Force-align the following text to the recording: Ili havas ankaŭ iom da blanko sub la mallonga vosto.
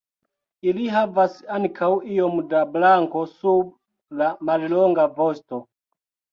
Ili 0.69 0.87
havas 0.93 1.35
ankaŭ 1.57 1.91
iom 2.15 2.41
da 2.55 2.63
blanko 2.79 3.23
sub 3.35 3.71
la 4.25 4.33
mallonga 4.53 5.09
vosto. 5.23 5.65